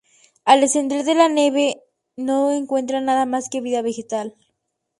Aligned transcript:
Al 0.45 0.61
descender 0.61 1.03
de 1.05 1.13
la 1.13 1.29
nave 1.29 1.79
no 2.15 2.51
encuentran 2.51 3.05
nada 3.05 3.27
más 3.27 3.49
que 3.49 3.61
vida 3.61 3.83
vegetal. 3.83 4.33